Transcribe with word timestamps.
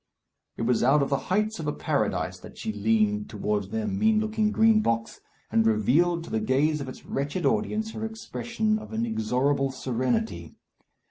It 0.57 0.63
was 0.63 0.81
out 0.81 1.03
of 1.03 1.11
the 1.11 1.17
heights 1.29 1.59
of 1.59 1.67
a 1.67 1.71
Paradise 1.71 2.39
that 2.39 2.57
she 2.57 2.73
leant 2.73 3.29
towards 3.29 3.69
their 3.69 3.85
mean 3.85 4.19
looking 4.19 4.51
Green 4.51 4.81
Box, 4.81 5.21
and 5.51 5.63
revealed 5.63 6.23
to 6.23 6.31
the 6.31 6.39
gaze 6.39 6.81
of 6.81 6.89
its 6.89 7.05
wretched 7.05 7.45
audience 7.45 7.91
her 7.91 8.03
expression 8.03 8.79
of 8.79 8.95
inexorable 8.95 9.69
serenity. 9.69 10.55